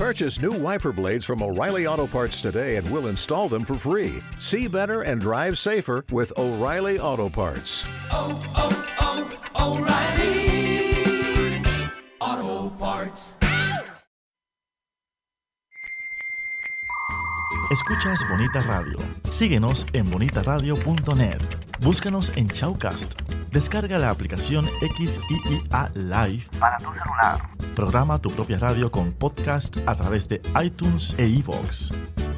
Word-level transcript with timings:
Purchase 0.00 0.40
new 0.40 0.52
wiper 0.52 0.92
blades 0.92 1.26
from 1.26 1.42
O'Reilly 1.42 1.86
Auto 1.86 2.06
Parts 2.06 2.40
today 2.40 2.76
and 2.76 2.90
we'll 2.90 3.08
install 3.08 3.50
them 3.50 3.66
for 3.66 3.74
free. 3.74 4.22
See 4.38 4.66
better 4.66 5.02
and 5.02 5.20
drive 5.20 5.58
safer 5.58 6.06
with 6.10 6.32
O'Reilly 6.38 6.98
Auto 6.98 7.28
Parts. 7.28 7.84
oh, 8.10 8.32
oh, 8.56 9.28
oh 9.58 9.76
O'Reilly 9.76 11.62
Auto 12.18 12.70
Parts. 12.78 13.34
Escuchas 17.70 18.26
Bonita 18.26 18.62
Radio. 18.62 18.96
Síguenos 19.28 19.84
en 19.92 20.08
bonitaradio.net. 20.08 21.42
Búscanos 21.82 22.32
en 22.36 22.48
Chaucast. 22.48 23.20
Descarga 23.52 23.98
la 23.98 24.10
aplicación 24.10 24.68
XIIA 24.80 25.90
Live 25.94 26.44
para 26.60 26.78
tu 26.78 26.84
celular. 26.92 27.40
Programa 27.74 28.18
tu 28.18 28.30
propia 28.30 28.58
radio 28.58 28.92
con 28.92 29.12
podcast 29.12 29.76
a 29.86 29.96
través 29.96 30.28
de 30.28 30.40
iTunes 30.62 31.16
e 31.18 31.26
iVoox. 31.26 31.90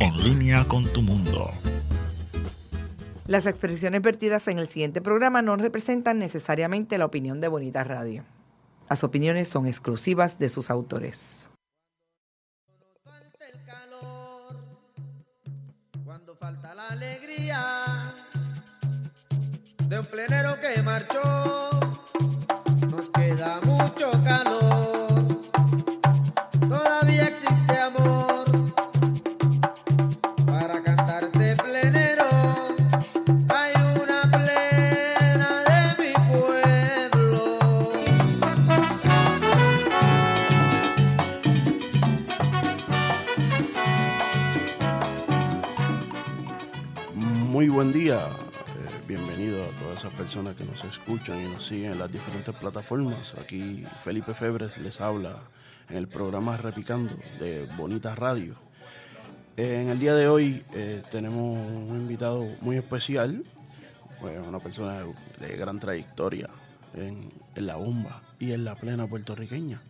En 0.00 0.14
línea 0.18 0.68
con 0.68 0.84
tu 0.92 1.00
mundo. 1.00 1.50
Las 3.26 3.46
expresiones 3.46 4.02
vertidas 4.02 4.48
en 4.48 4.58
el 4.58 4.68
siguiente 4.68 5.00
programa 5.00 5.40
no 5.40 5.56
representan 5.56 6.18
necesariamente 6.18 6.98
la 6.98 7.06
opinión 7.06 7.40
de 7.40 7.48
Bonita 7.48 7.84
Radio. 7.84 8.24
Las 8.90 9.02
opiniones 9.02 9.48
son 9.48 9.66
exclusivas 9.66 10.38
de 10.38 10.50
sus 10.50 10.70
autores. 10.70 11.48
falta 13.02 13.48
el 13.50 13.64
calor, 13.64 14.56
cuando 16.04 16.36
falta 16.36 16.74
la 16.74 16.88
alegría 16.88 18.14
de 19.88 19.98
un 19.98 20.04
plenero 20.04 20.54
que 20.60 20.82
marchó, 20.82 21.70
nos 22.90 23.08
queda 23.10 23.58
mucho 23.64 24.10
calor, 24.22 25.24
todavía 26.68 27.24
existe 27.28 27.78
amor 27.78 28.44
para 30.44 30.82
cantarte 30.82 31.56
plenero. 31.56 32.26
Hay 33.48 33.72
una 34.02 34.20
plena 34.30 35.64
de 35.68 35.80
mi 36.02 36.12
pueblo. 36.32 37.92
Muy 47.14 47.68
buen 47.70 47.90
día, 47.90 48.20
bienvenido 49.08 49.64
a 49.64 49.68
todas 49.82 50.00
esas 50.00 50.12
personas 50.12 50.54
que 50.54 50.66
nos 50.66 50.84
escuchan 50.84 51.40
y 51.40 51.48
nos 51.48 51.66
siguen 51.66 51.92
en 51.92 51.98
las 51.98 52.12
diferentes 52.12 52.54
plataformas. 52.54 53.34
Aquí 53.40 53.82
Felipe 54.04 54.34
Febres 54.34 54.76
les 54.76 55.00
habla 55.00 55.38
en 55.88 55.96
el 55.96 56.08
programa 56.08 56.58
Repicando 56.58 57.16
de 57.40 57.66
Bonita 57.78 58.14
Radio. 58.14 58.56
En 59.56 59.88
el 59.88 59.98
día 59.98 60.14
de 60.14 60.28
hoy 60.28 60.62
eh, 60.74 61.02
tenemos 61.10 61.56
un 61.56 61.96
invitado 61.98 62.46
muy 62.60 62.76
especial, 62.76 63.44
pues, 64.20 64.46
una 64.46 64.58
persona 64.58 65.02
de, 65.40 65.56
gran 65.56 65.78
trayectoria 65.78 66.50
en, 66.92 67.30
la 67.54 67.76
bomba 67.76 68.22
y 68.38 68.52
en 68.52 68.62
la 68.66 68.74
plena 68.74 69.06
puertorriqueña. 69.06 69.80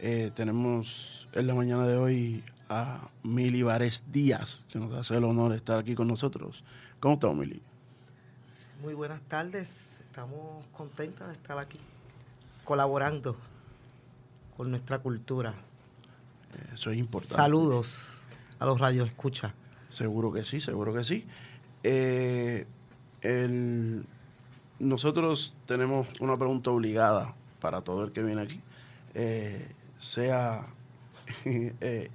Eh, 0.00 0.30
tenemos 0.34 1.28
en 1.34 1.46
la 1.46 1.54
mañana 1.54 1.86
de 1.86 1.98
hoy 1.98 2.42
a 2.70 3.10
Mili 3.22 3.62
Vares 3.62 4.02
Díaz, 4.10 4.64
que 4.70 4.78
nos 4.78 4.94
hace 4.94 5.14
el 5.18 5.24
honor 5.24 5.50
de 5.50 5.58
estar 5.58 5.78
aquí 5.78 5.94
con 5.94 6.08
nosotros. 6.08 6.64
¿Cómo 7.00 7.16
estamos, 7.16 7.36
Mili? 7.36 7.60
Muy 8.82 8.94
buenas 8.94 9.20
tardes, 9.22 9.98
estamos 10.00 10.64
contentos 10.76 11.26
de 11.26 11.32
estar 11.34 11.58
aquí 11.58 11.78
colaborando 12.64 13.36
con 14.56 14.70
nuestra 14.70 14.98
cultura. 14.98 15.50
Eh, 16.54 16.70
Eso 16.74 16.90
es 16.90 16.98
importante. 16.98 17.36
Saludos 17.36 18.22
a 18.58 18.66
los 18.66 18.78
radios 18.80 19.08
escucha. 19.08 19.54
Seguro 19.90 20.32
que 20.32 20.44
sí, 20.44 20.60
seguro 20.60 20.92
que 20.94 21.04
sí. 21.04 21.26
Eh, 21.82 22.66
el- 23.22 24.04
nosotros 24.78 25.54
tenemos 25.66 26.06
una 26.20 26.36
pregunta 26.36 26.70
obligada 26.70 27.34
para 27.60 27.80
todo 27.82 28.04
el 28.04 28.12
que 28.12 28.22
viene 28.22 28.42
aquí. 28.42 28.60
Eh, 29.14 29.66
sea, 29.98 30.66
eh, 31.44 32.10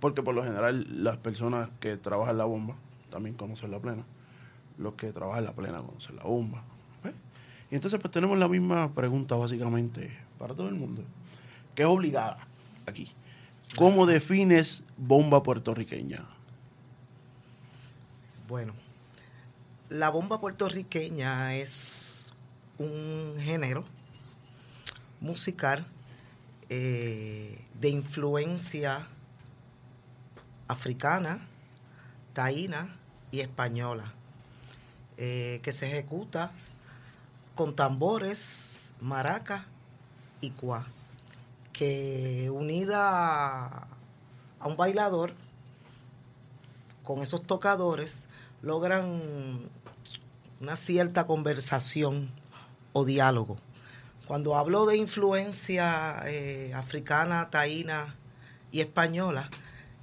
porque 0.00 0.22
por 0.22 0.34
lo 0.34 0.42
general 0.42 0.86
las 1.04 1.16
personas 1.18 1.68
que 1.80 1.96
trabajan 1.96 2.38
la 2.38 2.44
bomba 2.44 2.74
también 3.10 3.34
conocen 3.36 3.70
la 3.70 3.78
plena. 3.78 4.04
Los 4.78 4.94
que 4.94 5.12
trabajan 5.12 5.44
la 5.44 5.52
plena 5.52 5.80
conocen 5.82 6.16
la 6.16 6.24
bomba. 6.24 6.62
Y 7.70 7.74
entonces 7.74 7.98
pues 8.00 8.12
tenemos 8.12 8.38
la 8.38 8.48
misma 8.48 8.92
pregunta 8.92 9.34
básicamente 9.34 10.16
para 10.38 10.54
todo 10.54 10.68
el 10.68 10.74
mundo, 10.74 11.02
que 11.74 11.82
es 11.82 11.88
obligada 11.88 12.38
aquí. 12.86 13.12
¿Cómo 13.76 14.06
defines 14.06 14.84
bomba 14.96 15.42
puertorriqueña? 15.42 16.24
Bueno, 18.46 18.72
la 19.90 20.10
bomba 20.10 20.40
puertorriqueña 20.40 21.56
es 21.56 22.32
un 22.78 23.34
género 23.40 23.84
musical 25.20 25.86
eh, 26.68 27.58
de 27.80 27.88
influencia 27.88 29.08
africana, 30.68 31.40
taína 32.32 32.96
y 33.30 33.40
española, 33.40 34.12
eh, 35.18 35.60
que 35.62 35.72
se 35.72 35.86
ejecuta 35.86 36.52
con 37.54 37.74
tambores, 37.74 38.92
maracas 39.00 39.62
y 40.40 40.50
cuá, 40.50 40.86
que 41.72 42.50
unida 42.52 43.88
a 44.58 44.66
un 44.68 44.76
bailador 44.76 45.32
con 47.02 47.22
esos 47.22 47.46
tocadores 47.46 48.24
logran 48.62 49.70
una 50.60 50.76
cierta 50.76 51.26
conversación 51.26 52.30
o 52.92 53.04
diálogo. 53.04 53.56
Cuando 54.26 54.56
hablo 54.56 54.86
de 54.86 54.96
influencia 54.96 56.22
eh, 56.26 56.72
africana, 56.74 57.48
taína 57.50 58.16
y 58.72 58.80
española, 58.80 59.50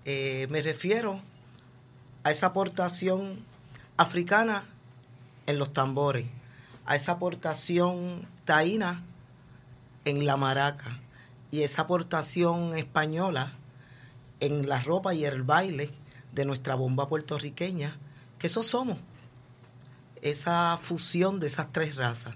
eh, 0.06 0.48
me 0.50 0.62
refiero 0.62 1.20
a 2.24 2.32
esa 2.32 2.48
aportación 2.48 3.44
africana 3.98 4.64
en 5.48 5.60
los 5.60 5.74
tambores, 5.74 6.26
a 6.86 6.96
esa 6.96 7.14
aportación 7.14 8.28
taína 8.46 9.04
en 10.06 10.26
la 10.26 10.38
maraca 10.38 10.98
y 11.52 11.62
esa 11.64 11.84
aportación 11.84 12.76
española 12.76 13.54
en 14.40 14.68
la 14.68 14.82
ropa 14.82 15.14
y 15.14 15.24
el 15.26 15.44
baile 15.44 15.90
de 16.34 16.46
nuestra 16.46 16.76
bomba 16.76 17.08
puertorriqueña, 17.08 17.98
que 18.40 18.48
eso 18.48 18.64
somos, 18.64 18.98
esa 20.22 20.78
fusión 20.82 21.40
de 21.40 21.48
esas 21.48 21.72
tres 21.72 21.96
razas. 21.96 22.36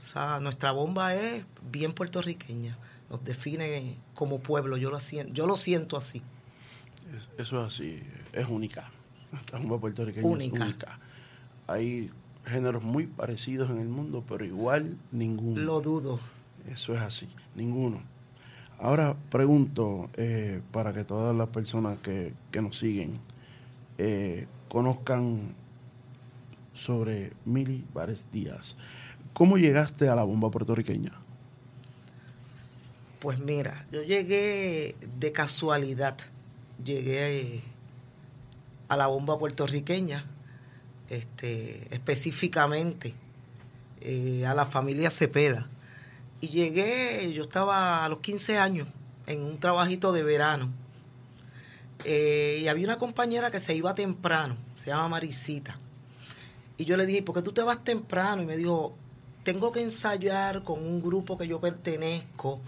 O 0.00 0.04
sea, 0.04 0.40
nuestra 0.40 0.72
bomba 0.72 1.14
es 1.14 1.44
bien 1.70 1.92
puertorriqueña, 1.94 2.76
nos 3.08 3.24
define 3.24 3.96
como 4.14 4.40
pueblo, 4.40 4.76
yo 4.76 4.90
lo 4.90 5.00
siento, 5.00 5.32
yo 5.32 5.46
lo 5.46 5.56
siento 5.56 5.96
así. 5.96 6.20
Es- 7.16 7.28
Eso 7.46 7.62
es 7.66 7.74
así, 7.74 8.02
es 8.32 8.46
única. 8.48 8.90
Nuestra 9.30 9.58
bomba 9.58 9.78
puertorriqueña 9.78 10.26
Única. 10.26 10.56
es 10.56 10.62
única. 10.70 10.98
Hay 11.72 12.10
géneros 12.44 12.82
muy 12.82 13.06
parecidos 13.06 13.70
en 13.70 13.78
el 13.78 13.88
mundo, 13.88 14.22
pero 14.28 14.44
igual 14.44 14.98
ninguno. 15.10 15.60
Lo 15.60 15.80
dudo. 15.80 16.20
Eso 16.70 16.94
es 16.94 17.00
así, 17.00 17.28
ninguno. 17.54 18.02
Ahora 18.78 19.16
pregunto, 19.30 20.10
eh, 20.14 20.60
para 20.70 20.92
que 20.92 21.04
todas 21.04 21.34
las 21.34 21.48
personas 21.48 21.98
que, 22.00 22.34
que 22.50 22.60
nos 22.60 22.78
siguen 22.78 23.18
eh, 23.98 24.46
conozcan 24.68 25.54
sobre 26.74 27.32
Mili 27.44 27.84
Vares 27.94 28.26
Díaz. 28.32 28.76
¿Cómo 29.32 29.56
llegaste 29.56 30.08
a 30.08 30.14
la 30.14 30.24
bomba 30.24 30.50
puertorriqueña? 30.50 31.12
Pues 33.20 33.38
mira, 33.38 33.86
yo 33.92 34.02
llegué 34.02 34.96
de 35.18 35.32
casualidad, 35.32 36.16
llegué 36.84 37.40
eh, 37.40 37.60
a 38.88 38.96
la 38.96 39.06
bomba 39.06 39.38
puertorriqueña, 39.38 40.26
este, 41.12 41.86
específicamente 41.90 43.14
eh, 44.00 44.44
a 44.46 44.54
la 44.54 44.66
familia 44.66 45.10
Cepeda. 45.10 45.68
Y 46.40 46.48
llegué, 46.48 47.32
yo 47.32 47.44
estaba 47.44 48.04
a 48.04 48.08
los 48.08 48.18
15 48.18 48.58
años 48.58 48.88
en 49.26 49.42
un 49.42 49.58
trabajito 49.58 50.12
de 50.12 50.22
verano. 50.22 50.70
Eh, 52.04 52.60
y 52.62 52.68
había 52.68 52.86
una 52.86 52.98
compañera 52.98 53.50
que 53.50 53.60
se 53.60 53.74
iba 53.74 53.94
temprano, 53.94 54.56
se 54.76 54.90
llama 54.90 55.08
Marisita. 55.08 55.78
Y 56.76 56.84
yo 56.84 56.96
le 56.96 57.06
dije, 57.06 57.22
¿por 57.22 57.36
qué 57.36 57.42
tú 57.42 57.52
te 57.52 57.62
vas 57.62 57.84
temprano? 57.84 58.42
Y 58.42 58.46
me 58.46 58.56
dijo, 58.56 58.96
tengo 59.44 59.70
que 59.70 59.82
ensayar 59.82 60.64
con 60.64 60.84
un 60.84 61.00
grupo 61.00 61.38
que 61.38 61.46
yo 61.46 61.60
pertenezco 61.60 62.60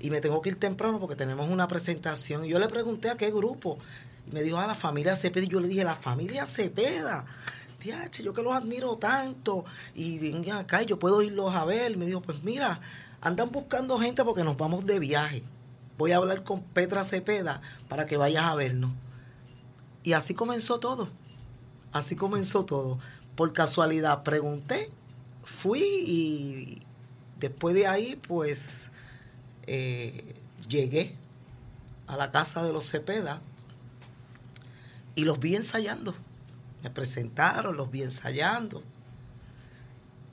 y 0.00 0.10
me 0.10 0.20
tengo 0.20 0.42
que 0.42 0.50
ir 0.50 0.56
temprano 0.58 0.98
porque 0.98 1.16
tenemos 1.16 1.48
una 1.48 1.68
presentación. 1.68 2.44
Y 2.44 2.48
yo 2.48 2.58
le 2.58 2.68
pregunté 2.68 3.08
a 3.08 3.16
qué 3.16 3.30
grupo. 3.30 3.78
Y 4.26 4.32
me 4.32 4.42
dijo, 4.42 4.58
a 4.58 4.66
la 4.66 4.74
familia 4.74 5.16
Cepeda. 5.16 5.44
Y 5.46 5.48
yo 5.48 5.60
le 5.60 5.68
dije, 5.68 5.84
la 5.84 5.94
familia 5.94 6.44
Cepeda. 6.44 7.24
Yo 8.22 8.32
que 8.32 8.42
los 8.42 8.54
admiro 8.54 8.96
tanto. 8.96 9.64
Y 9.94 10.18
vengan 10.18 10.58
acá 10.58 10.82
y 10.82 10.86
yo 10.86 10.98
puedo 10.98 11.22
irlos 11.22 11.54
a 11.54 11.64
ver. 11.64 11.96
Me 11.96 12.06
dijo, 12.06 12.20
pues 12.20 12.42
mira, 12.42 12.80
andan 13.20 13.50
buscando 13.50 13.98
gente 13.98 14.24
porque 14.24 14.44
nos 14.44 14.56
vamos 14.56 14.86
de 14.86 14.98
viaje. 14.98 15.42
voy 15.98 16.12
a 16.12 16.16
hablar 16.16 16.42
con 16.42 16.62
Petra 16.62 17.04
Cepeda 17.04 17.62
para 17.88 18.06
que 18.06 18.16
vayas 18.16 18.44
a 18.44 18.54
vernos. 18.54 18.92
Y 20.02 20.14
así 20.14 20.34
comenzó 20.34 20.78
todo. 20.78 21.08
Así 21.92 22.16
comenzó 22.16 22.64
todo. 22.64 22.98
Por 23.36 23.52
casualidad 23.52 24.22
pregunté, 24.22 24.90
fui 25.44 25.82
y 25.82 26.80
después 27.38 27.74
de 27.74 27.86
ahí 27.86 28.18
pues 28.26 28.88
eh, 29.66 30.34
llegué 30.68 31.14
a 32.06 32.16
la 32.16 32.30
casa 32.30 32.62
de 32.62 32.72
los 32.72 32.90
Cepeda 32.90 33.40
y 35.14 35.24
los 35.24 35.38
vi 35.38 35.56
ensayando. 35.56 36.14
Me 36.82 36.90
presentaron, 36.90 37.76
los 37.76 37.90
vi 37.90 38.02
ensayando. 38.02 38.82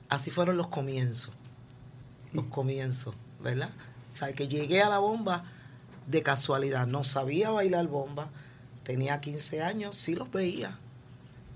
Así 0.08 0.30
fueron 0.30 0.56
los 0.56 0.68
comienzos. 0.68 1.32
Los 2.32 2.46
comienzos, 2.46 3.14
¿verdad? 3.40 3.70
O 4.12 4.16
sea, 4.16 4.32
que 4.32 4.48
llegué 4.48 4.82
a 4.82 4.88
la 4.88 4.98
bomba 4.98 5.44
de 6.06 6.22
casualidad. 6.22 6.86
No 6.86 7.04
sabía 7.04 7.50
bailar 7.50 7.86
bomba. 7.86 8.30
Tenía 8.82 9.20
15 9.20 9.62
años, 9.62 9.96
sí 9.96 10.14
los 10.14 10.30
veía 10.30 10.78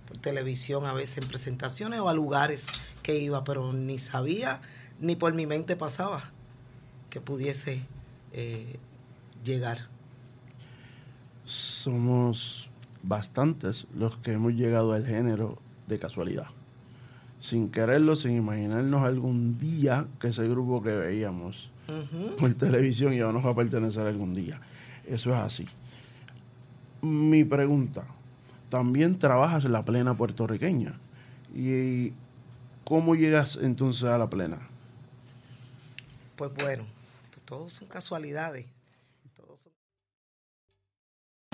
por 0.06 0.18
televisión 0.18 0.86
a 0.86 0.92
veces 0.92 1.18
en 1.18 1.28
presentaciones 1.28 2.00
o 2.00 2.08
a 2.08 2.14
lugares 2.14 2.66
que 3.02 3.18
iba, 3.18 3.42
pero 3.44 3.72
ni 3.72 3.98
sabía 3.98 4.60
ni 4.98 5.16
por 5.16 5.34
mi 5.34 5.46
mente 5.46 5.76
pasaba 5.76 6.30
que 7.10 7.20
pudiese 7.20 7.82
eh, 8.32 8.78
llegar. 9.44 9.88
Somos 11.44 12.68
bastantes 13.06 13.86
los 13.94 14.16
que 14.18 14.32
hemos 14.32 14.54
llegado 14.54 14.92
al 14.92 15.06
género 15.06 15.58
de 15.86 15.98
casualidad. 15.98 16.46
Sin 17.40 17.70
quererlo, 17.70 18.16
sin 18.16 18.32
imaginarnos 18.32 19.02
algún 19.02 19.58
día 19.58 20.06
que 20.18 20.28
ese 20.28 20.48
grupo 20.48 20.82
que 20.82 20.94
veíamos 20.94 21.70
por 22.38 22.54
televisión 22.54 23.12
iba 23.12 23.28
a 23.30 23.54
pertenecer 23.54 24.06
algún 24.06 24.34
día. 24.34 24.60
Eso 25.06 25.30
es 25.30 25.36
así. 25.36 25.66
Mi 27.02 27.44
pregunta, 27.44 28.06
también 28.70 29.18
trabajas 29.18 29.64
en 29.66 29.72
la 29.72 29.84
plena 29.84 30.16
puertorriqueña. 30.16 30.94
¿Y 31.54 32.12
cómo 32.84 33.14
llegas 33.14 33.58
entonces 33.60 34.04
a 34.04 34.16
la 34.16 34.30
plena? 34.30 34.58
Pues 36.36 36.52
bueno, 36.54 36.84
todos 37.44 37.74
son 37.74 37.88
casualidades. 37.88 38.66